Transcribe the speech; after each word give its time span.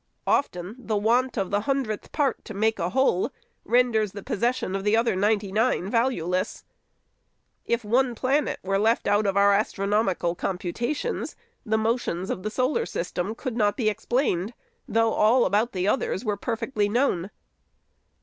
Often, 0.25 0.77
the 0.79 0.97
want 0.97 1.37
of 1.37 1.51
the 1.51 1.59
hun 1.59 1.83
dredth 1.83 2.11
part 2.11 2.43
to 2.45 2.55
make 2.55 2.79
a 2.79 2.89
whole, 2.89 3.31
renders 3.63 4.13
the 4.13 4.23
possession 4.23 4.75
of 4.75 4.83
the 4.83 4.97
other 4.97 5.15
ninety 5.15 5.51
nine 5.51 5.91
valueless. 5.91 6.63
If 7.65 7.85
one 7.85 8.15
planet 8.15 8.57
were 8.63 8.79
left 8.79 9.07
out 9.07 9.27
of 9.27 9.37
our 9.37 9.53
astronomical 9.53 10.33
computations, 10.33 11.35
the 11.67 11.77
motions 11.77 12.31
of 12.31 12.41
the 12.41 12.49
solar 12.49 12.87
system 12.87 13.35
could 13.35 13.55
not 13.55 13.77
be 13.77 13.89
explained, 13.89 14.55
though 14.87 15.13
all 15.13 15.45
about 15.45 15.71
the 15.71 15.87
others 15.87 16.25
were 16.25 16.35
perfectly 16.35 16.89
known. 16.89 17.29